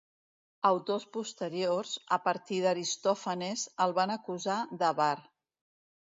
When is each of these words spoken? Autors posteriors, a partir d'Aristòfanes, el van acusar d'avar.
Autors 0.67 1.03
posteriors, 1.17 1.91
a 2.17 2.17
partir 2.23 2.57
d'Aristòfanes, 2.63 3.65
el 3.85 3.93
van 3.99 4.13
acusar 4.15 4.57
d'avar. 4.81 5.15